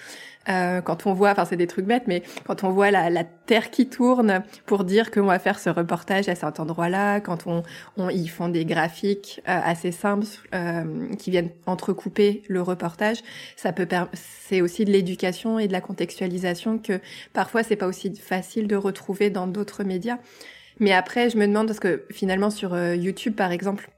[0.49, 3.23] euh, quand on voit, enfin c'est des trucs bêtes, mais quand on voit la, la
[3.23, 7.63] terre qui tourne pour dire qu'on va faire ce reportage à cet endroit-là, quand on,
[7.97, 10.25] on ils font des graphiques euh, assez simples
[10.55, 13.17] euh, qui viennent entrecouper le reportage,
[13.55, 16.99] ça peut c'est aussi de l'éducation et de la contextualisation que
[17.33, 20.17] parfois c'est pas aussi facile de retrouver dans d'autres médias.
[20.79, 23.89] Mais après, je me demande parce que finalement sur euh, YouTube par exemple,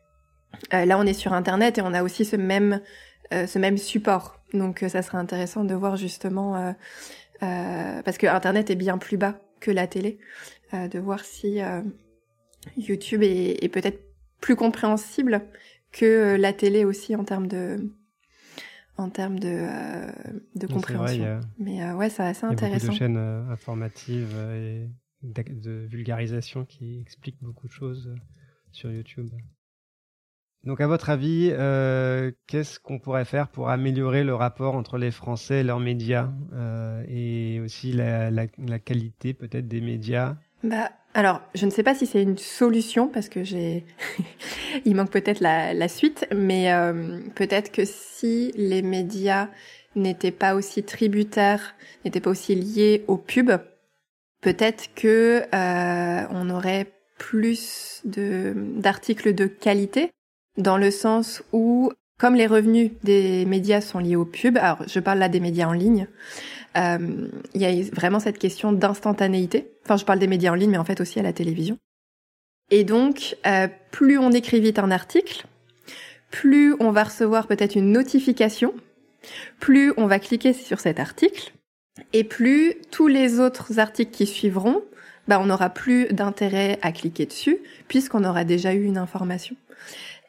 [0.72, 2.82] là on est sur Internet et on a aussi ce même
[3.32, 6.72] ce même support donc euh, ça serait intéressant de voir justement, euh,
[7.44, 10.20] euh, parce que Internet est bien plus bas que la télé,
[10.72, 11.60] de voir si
[12.78, 14.00] YouTube est, peut-être
[14.40, 15.42] plus compréhensible
[15.92, 17.92] que la télé aussi en termes de
[18.98, 19.68] en termes de,
[20.56, 21.40] de compréhension.
[21.58, 22.94] Mais ouais, c'est assez intéressant.
[22.94, 24.88] Il y a beaucoup de chaînes informatives et
[25.22, 28.14] de vulgarisation qui expliquent beaucoup de choses
[28.72, 29.30] sur YouTube.
[30.66, 35.12] Donc, à votre avis, euh, qu'est-ce qu'on pourrait faire pour améliorer le rapport entre les
[35.12, 40.36] Français et leurs médias euh, et aussi la, la, la qualité peut-être des médias?
[40.64, 43.86] Bah, alors, je ne sais pas si c'est une solution parce que j'ai,
[44.86, 49.48] il manque peut-être la, la, suite, mais euh, peut-être que si les médias
[49.96, 53.62] n'étaient pas aussi tributaires, n'étaient pas aussi liés aux pubs,
[54.42, 60.12] peut-être que euh, on aurait plus de d'articles de qualité
[60.58, 65.00] dans le sens où, comme les revenus des médias sont liés aux pubs, alors je
[65.00, 66.08] parle là des médias en ligne,
[66.78, 69.72] euh, il y a vraiment cette question d'instantanéité.
[69.86, 71.78] Enfin, je parle des médias en ligne, mais en fait aussi à la télévision.
[72.72, 75.46] Et donc, euh, plus on écrit vite un article,
[76.30, 78.74] plus on va recevoir peut-être une notification,
[79.60, 81.54] plus on va cliquer sur cet article,
[82.14, 84.84] et plus tous les autres articles qui suivront,
[85.28, 89.56] bah, on n'aura plus d'intérêt à cliquer dessus, puisqu'on aura déjà eu une information.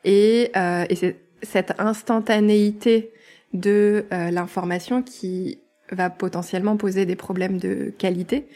[0.04, 3.12] Et, euh, et c'est cette instantanéité
[3.52, 5.58] de euh, l'information qui
[5.90, 8.46] va potentiellement poser des problèmes de qualité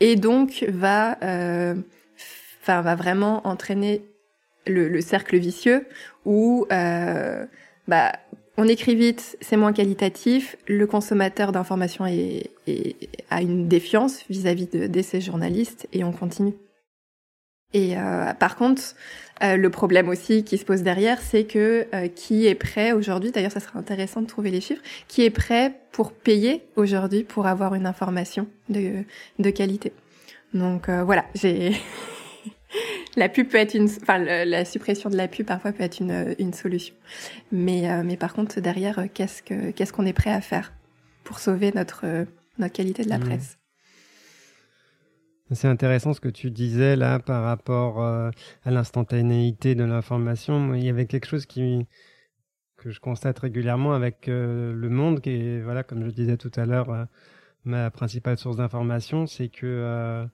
[0.00, 1.74] et donc va, euh,
[2.66, 4.02] va vraiment entraîner
[4.66, 5.86] le, le cercle vicieux
[6.24, 7.46] où, euh,
[7.86, 8.12] bah,
[8.58, 10.56] on écrit vite, c'est moins qualitatif.
[10.66, 12.50] Le consommateur d'informations est,
[13.30, 16.52] a une défiance vis-à-vis de, ces journalistes et on continue.
[17.72, 18.82] Et euh, par contre,
[19.42, 23.30] euh, le problème aussi qui se pose derrière, c'est que euh, qui est prêt aujourd'hui,
[23.30, 27.46] d'ailleurs ça serait intéressant de trouver les chiffres, qui est prêt pour payer aujourd'hui pour
[27.46, 29.04] avoir une information de,
[29.38, 29.92] de qualité.
[30.52, 31.72] Donc voilà, j'ai
[33.16, 36.34] la pub peut être une, enfin la suppression de la pub parfois peut être une,
[36.38, 36.94] une solution.
[37.50, 40.72] Mais euh, mais par contre derrière euh, qu'est-ce que qu'est-ce qu'on est prêt à faire
[41.24, 42.24] pour sauver notre euh,
[42.58, 43.24] notre qualité de la mmh.
[43.24, 43.58] presse?
[45.50, 48.30] C'est intéressant ce que tu disais là par rapport à
[48.64, 50.72] l'instantanéité de l'information.
[50.72, 51.86] Il y avait quelque chose qui
[52.78, 56.64] que je constate régulièrement avec le monde qui est voilà comme je disais tout à
[56.64, 57.06] l'heure
[57.64, 60.26] ma principale source d'information, c'est que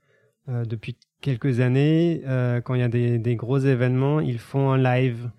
[0.46, 5.30] depuis quelques années, euh, quand il y a des, gros événements, ils font un live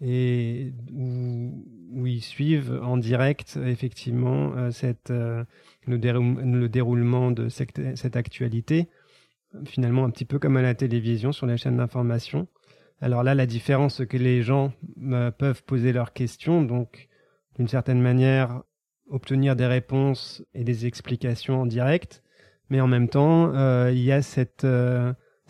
[0.00, 5.44] et où, ils suivent en direct effectivement euh, cette, euh,
[5.86, 8.88] le, le, déroulement de cette, cette, actualité,
[9.66, 12.48] finalement un petit peu comme à la télévision sur les chaînes d'information.
[13.00, 14.72] Alors là, la différence, c'est que les gens
[15.38, 17.08] peuvent poser leurs questions, donc
[17.56, 18.62] d'une certaine manière
[19.10, 22.22] obtenir des réponses et des explications en direct,
[22.70, 23.52] mais en même temps,
[23.88, 24.64] il y a cette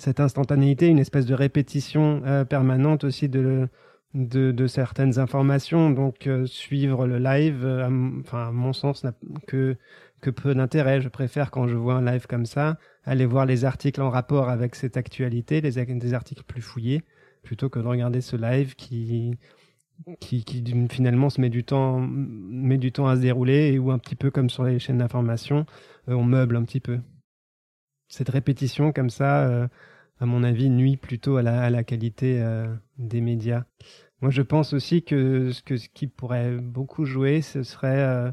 [0.03, 3.69] cette instantanéité, une espèce de répétition euh, permanente aussi de,
[4.15, 5.91] de, certaines informations.
[5.91, 7.88] Donc euh, suivre le live, euh,
[8.21, 9.15] enfin à mon sens, n'a
[9.47, 9.77] que,
[10.21, 11.01] que peu d'intérêt.
[11.01, 14.49] Je préfère quand je vois un live comme ça, aller voir les articles en rapport
[14.49, 17.05] avec cette actualité, les, des articles plus fouillés,
[17.45, 19.38] plutôt que de regarder ce live qui,
[20.19, 23.93] qui, qui, finalement se met du temps met du temps à se dérouler et ou
[23.93, 25.65] un petit peu comme sur les chaînes d'information
[26.09, 26.99] on meuble un petit peu
[28.09, 29.69] cette répétition comme ça,
[30.22, 33.64] à mon avis, nuit plutôt à la, qualité euh, des médias.
[34.20, 38.30] Moi, je pense aussi que ce, qui pourrait beaucoup jouer, ce serait euh,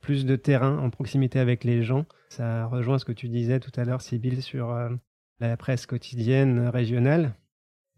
[0.00, 2.06] plus de terrain en proximité avec les gens.
[2.28, 4.72] Ça rejoint ce que tu disais tout à l'heure, Sybille, sur
[5.40, 7.34] la presse quotidienne régionale.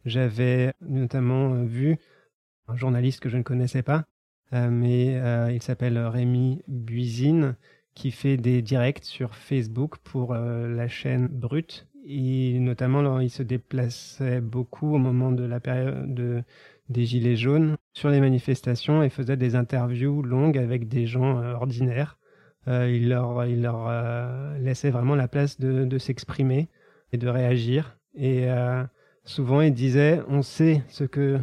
[0.07, 1.99] J'avais notamment vu
[2.67, 4.07] un journaliste que je ne connaissais pas,
[4.53, 5.21] mais
[5.55, 7.57] il s'appelle Rémi Buisine,
[7.95, 11.87] qui fait des directs sur Facebook pour euh, la chaîne Brut.
[12.07, 16.43] Et notamment, il se déplaçait beaucoup au moment de la période de,
[16.89, 21.55] des Gilets jaunes sur les manifestations et faisait des interviews longues avec des gens euh,
[21.55, 22.19] ordinaires.
[22.69, 23.89] Euh, il leur, il leur
[24.59, 26.69] laissait vraiment la place de, de s'exprimer
[27.13, 27.99] et de réagir.
[28.15, 28.47] Et
[29.25, 31.39] souvent, il disait, on sait ce que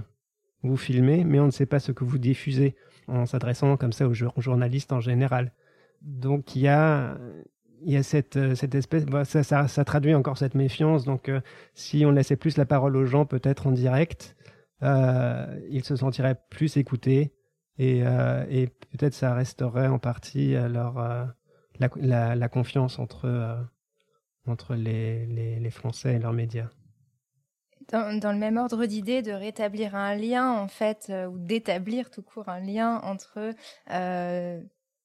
[0.63, 2.75] vous filmez, mais on ne sait pas ce que vous diffusez,
[3.07, 5.51] en s'adressant comme ça aux journalistes en général.
[6.01, 7.17] Donc il y a
[7.83, 11.05] il y a cette, euh, cette espèce, bah, ça, ça, traduit encore cette méfiance.
[11.05, 11.41] Donc, euh,
[11.73, 14.35] si on laissait plus la parole aux gens, peut-être en direct,
[14.83, 17.33] euh, ils se sentiraient plus écoutés
[17.77, 17.99] et,
[18.49, 20.95] et peut-être ça resterait en partie leur,
[21.79, 23.57] la, la, la, confiance entre,
[24.45, 26.69] entre les, les, les, Français et leurs médias.
[27.91, 32.21] Dans, dans le même ordre d'idée, de rétablir un lien, en fait, ou d'établir tout
[32.21, 33.55] court un lien entre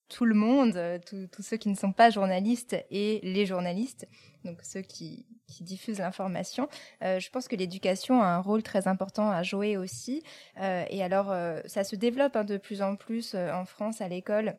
[0.08, 4.06] tout le monde, euh, tous ceux qui ne sont pas journalistes et les journalistes,
[4.44, 6.68] donc ceux qui, qui diffusent l'information.
[7.02, 10.22] Euh, je pense que l'éducation a un rôle très important à jouer aussi.
[10.60, 14.00] Euh, et alors, euh, ça se développe hein, de plus en plus euh, en France
[14.00, 14.56] à l'école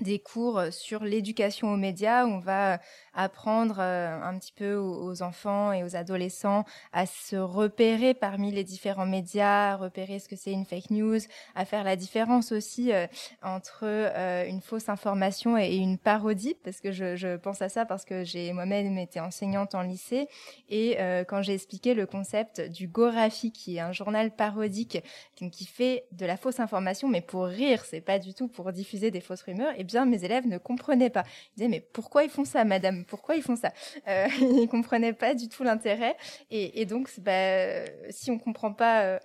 [0.00, 2.26] des cours sur l'éducation aux médias.
[2.26, 2.80] Où on va
[3.14, 8.64] apprendre euh, un petit peu aux, enfants et aux adolescents à se repérer parmi les
[8.64, 11.18] différents médias, à repérer ce que c'est une fake news,
[11.54, 13.06] à faire la différence aussi euh,
[13.42, 18.04] entre euh, une fausse information et, une parodie, parce que je, pense à ça parce
[18.04, 20.28] que j'ai moi-même été enseignante en lycée.
[20.68, 20.98] Et
[21.28, 25.02] quand j'ai expliqué le concept du Gorafi, qui est un journal parodique
[25.34, 29.10] qui fait de la fausse information, mais pour rire, c'est pas du tout pour diffuser
[29.10, 31.24] des fausses rumeurs, eh bien mes élèves ne comprenaient pas.
[31.52, 33.04] Ils disaient mais pourquoi ils font ça, madame?
[33.06, 33.72] Pourquoi ils font ça?
[34.08, 36.16] Euh, Ils comprenaient pas du tout l'intérêt.
[36.50, 39.18] Et, donc, bah, si on comprend pas euh,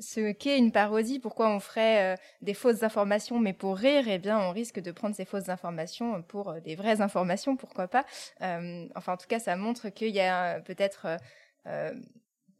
[0.00, 4.18] ce qu'est une parodie, pourquoi on ferait euh, des fausses informations, mais pour rire, eh
[4.18, 8.04] bien, on risque de prendre ces fausses informations pour euh, des vraies informations, pourquoi pas.
[8.40, 11.18] enfin, en tout cas, ça montre qu'il y a peut-être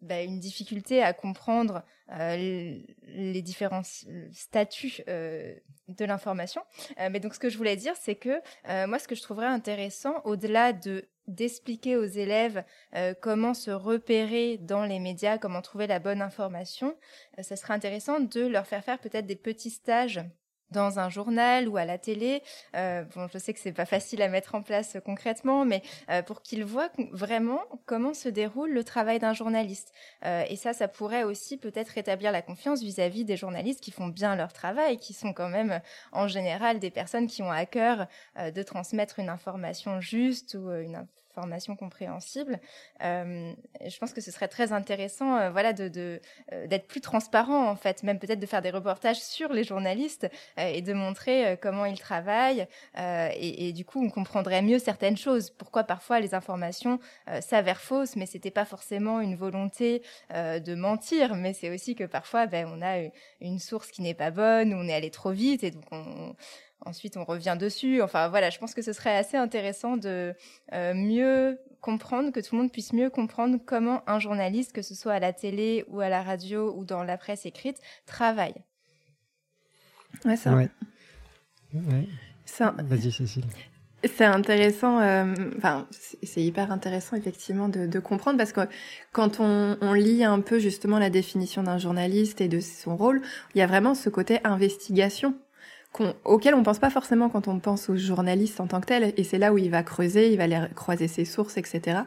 [0.04, 1.82] bah, une difficulté à comprendre
[2.12, 3.82] euh, les différents
[4.32, 5.54] statuts euh,
[5.88, 6.60] de l'information.
[7.00, 8.40] Euh, mais donc ce que je voulais dire, c'est que
[8.86, 12.64] moi, ce que je trouverais intéressant, au-delà de d'expliquer aux élèves
[13.22, 16.94] comment se repérer dans les médias, comment trouver la bonne information,
[17.40, 20.20] ça serait intéressant de leur faire faire peut-être des petits stages
[20.74, 22.42] dans un journal ou à la télé.
[22.76, 26.22] Euh, bon, je sais que c'est pas facile à mettre en place concrètement, mais euh,
[26.22, 29.92] pour qu'ils voient vraiment comment se déroule le travail d'un journaliste.
[30.24, 34.08] Euh, et ça, ça pourrait aussi peut-être rétablir la confiance vis-à-vis des journalistes qui font
[34.08, 35.80] bien leur travail, qui sont quand même
[36.12, 38.06] en général des personnes qui ont à cœur
[38.36, 42.60] de transmettre une information juste ou une formation compréhensible.
[43.02, 43.52] Euh,
[43.84, 46.20] je pense que ce serait très intéressant, euh, voilà, de
[46.52, 50.28] euh, d'être plus transparent en fait, même peut-être de faire des reportages sur les journalistes
[50.56, 52.66] et de montrer comment ils travaillent.
[52.96, 55.50] Et, et, du coup, on comprendrait mieux certaines choses.
[55.50, 56.98] Pourquoi parfois les informations
[57.40, 62.46] s'avèrent fausses, mais c'était pas forcément une volonté de mentir, mais c'est aussi que parfois,
[62.46, 63.08] ben, on a
[63.40, 66.34] une source qui n'est pas bonne, ou on est allé trop vite, et donc on,
[66.86, 68.02] Ensuite, on revient dessus.
[68.02, 70.34] Enfin, voilà, je pense que ce serait assez intéressant de
[70.72, 74.94] euh, mieux comprendre, que tout le monde puisse mieux comprendre comment un journaliste, que ce
[74.94, 78.54] soit à la télé ou à la radio ou dans la presse écrite, travaille.
[80.24, 80.54] Ouais, ça.
[80.54, 80.68] Ouais.
[81.74, 83.44] Vas-y, Cécile.
[84.04, 85.88] C'est intéressant, euh, enfin,
[86.22, 88.60] c'est hyper intéressant effectivement de, comprendre parce que
[89.12, 93.22] quand on, on, lit un peu justement la définition d'un journaliste et de son rôle,
[93.54, 95.34] il y a vraiment ce côté investigation
[96.24, 99.12] auquel on pense pas forcément quand on pense aux journalistes en tant que tel.
[99.16, 102.00] Et c'est là où il va creuser, il va aller croiser ses sources, etc.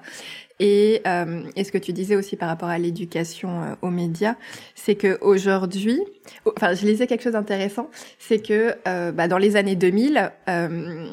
[0.60, 4.36] Et, euh, et ce que tu disais aussi par rapport à l'éducation euh, aux médias,
[4.76, 6.02] c'est que aujourd'hui,
[6.46, 11.08] enfin, je lisais quelque chose d'intéressant, c'est que euh, bah, dans les années 2000, euh,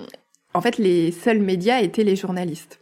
[0.55, 2.81] en fait, les seuls médias étaient les journalistes.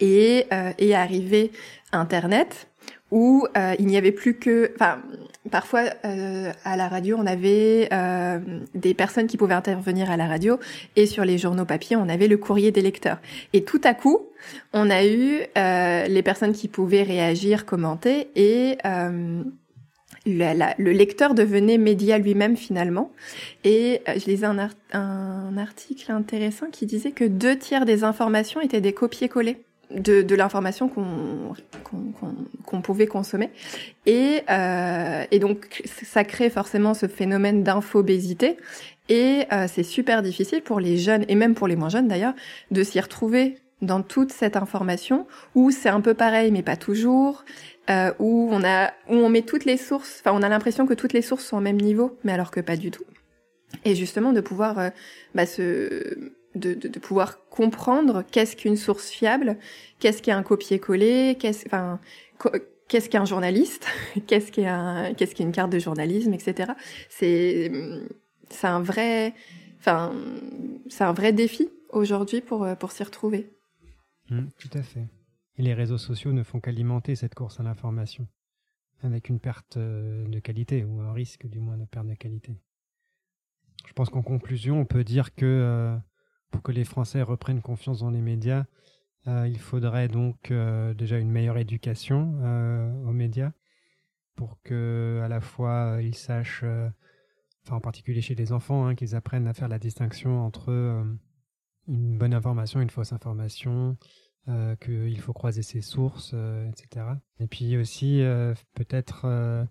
[0.00, 1.50] Et est arrivé
[1.90, 2.68] Internet,
[3.10, 3.48] où
[3.80, 5.02] il n'y avait plus que, enfin,
[5.48, 8.38] parfois euh, à la radio, on avait euh,
[8.74, 10.58] des personnes qui pouvaient intervenir à la radio,
[10.96, 13.18] et sur les journaux papier, on avait le courrier des lecteurs.
[13.52, 14.26] Et tout à coup,
[14.72, 18.78] on a eu les personnes qui pouvaient réagir, commenter, et
[20.26, 23.10] le lecteur devenait média lui-même finalement.
[23.64, 28.80] Et je lisais un, un article intéressant qui disait que deux tiers des informations étaient
[28.80, 29.58] des copier-coller
[29.90, 31.54] de, de l'information qu'on
[32.64, 33.50] qu'on pouvait consommer.
[34.06, 38.58] Et, euh, et donc, ça crée forcément ce phénomène d'infobésité.
[39.08, 42.34] Et euh, c'est super difficile pour les jeunes, et même pour les moins jeunes d'ailleurs,
[42.70, 47.44] de s'y retrouver dans toute cette information, où c'est un peu pareil, mais pas toujours,
[47.90, 50.94] euh, où on a, où on met toutes les sources, enfin on a l'impression que
[50.94, 53.04] toutes les sources sont au même niveau, mais alors que pas du tout.
[53.84, 54.90] Et justement de pouvoir euh,
[55.34, 59.56] bah, se de, pouvoir comprendre qu'est-ce qu'une source fiable,
[59.98, 62.00] qu'est-ce qu'un copier-coller, qu'est-ce, enfin,
[62.88, 63.86] qu'est-ce qu'un journaliste,
[64.26, 66.72] qu'est-ce qu'est-ce qu'une carte de journalisme, etc.
[67.08, 67.70] C'est,
[68.50, 69.34] c'est un vrai,
[69.78, 70.12] enfin,
[70.88, 73.50] c'est un vrai défi aujourd'hui pour pour s'y retrouver.
[74.30, 75.06] Mmh, tout à fait.
[75.58, 78.28] Et les réseaux sociaux ne font qu'alimenter cette course à l'information,
[79.02, 82.60] avec une perte euh, de qualité ou un risque du moins de perte de qualité.
[83.86, 85.96] Je pense qu'en conclusion, on peut dire que euh,
[86.50, 88.64] pour que les Français reprennent confiance dans les médias,
[89.26, 93.52] euh, il faudrait donc euh, déjà une meilleure éducation euh, aux médias
[94.36, 96.64] pour que à la fois ils sachent,
[97.70, 100.70] en particulier chez les enfants, hein, qu'ils apprennent à faire la distinction entre
[101.88, 103.96] une bonne information et une fausse information,
[104.80, 106.36] qu'il faut croiser ses sources,
[106.68, 107.06] etc.
[107.40, 108.22] Et puis aussi
[108.74, 109.66] peut-être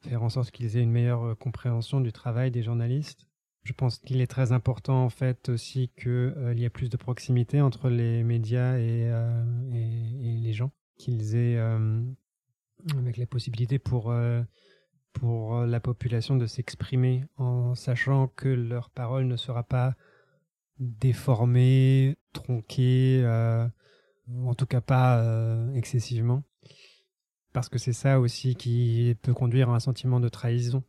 [0.00, 3.29] faire en sorte qu'ils aient une meilleure compréhension du travail des journalistes
[3.62, 6.96] je pense qu'il est très important en fait aussi qu'il euh, y ait plus de
[6.96, 12.02] proximité entre les médias et, euh, et, les gens, qu'ils aient euh,
[12.96, 14.14] avec la possibilité pour
[15.12, 19.96] pour la population de s'exprimer en sachant que leur parole ne sera pas
[20.78, 23.22] déformée, tronquée,
[24.28, 25.22] ou en tout cas pas
[25.74, 26.44] excessivement,
[27.52, 30.84] parce que c'est ça aussi qui peut conduire à un sentiment de trahison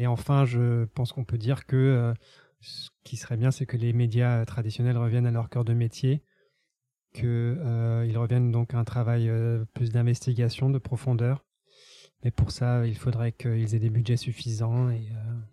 [0.00, 2.14] et enfin, je pense qu'on peut dire que euh,
[2.62, 6.24] ce qui serait bien, c'est que les médias traditionnels reviennent à leur cœur de métier,
[7.12, 11.44] qu'ils euh, reviennent donc à un travail euh, plus d'investigation, de profondeur.
[12.24, 14.88] Mais pour ça, il faudrait qu'ils aient des budgets suffisants.
[14.88, 15.08] Et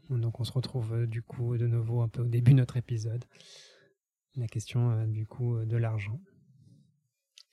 [0.09, 3.25] donc, on se retrouve du coup de nouveau un peu au début de notre épisode.
[4.35, 6.19] La question du coup de l'argent.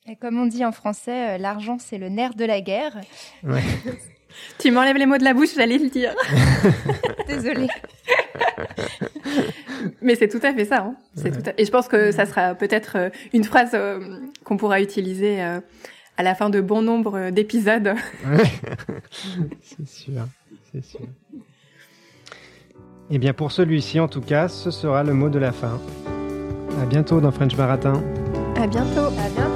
[0.07, 3.01] Et comme on dit en français, l'argent c'est le nerf de la guerre.
[3.45, 3.63] Ouais.
[4.59, 6.15] Tu m'enlèves les mots de la bouche, j'allais le dire.
[7.29, 7.69] Désolée.
[10.03, 10.79] Mais c'est tout à fait ça.
[10.79, 10.95] Hein.
[11.17, 14.81] C'est tout Et je pense que ça sera peut-être euh, une phrase euh, qu'on pourra
[14.81, 15.61] utiliser euh,
[16.17, 17.95] à la fin de bon nombre d'épisodes.
[19.63, 20.27] c'est sûr,
[20.73, 21.01] c'est sûr.
[23.11, 25.79] Et eh bien pour celui-ci, en tout cas, ce sera le mot de la fin.
[26.81, 28.03] À bientôt dans French Baratin.
[28.57, 29.07] À bientôt.
[29.07, 29.54] À bientôt.